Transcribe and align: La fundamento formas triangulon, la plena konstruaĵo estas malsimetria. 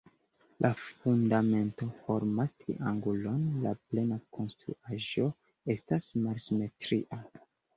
La 0.65 0.69
fundamento 0.83 1.87
formas 2.05 2.55
triangulon, 2.63 3.45
la 3.67 3.75
plena 3.91 4.19
konstruaĵo 4.39 5.29
estas 5.75 6.09
malsimetria. 6.25 7.25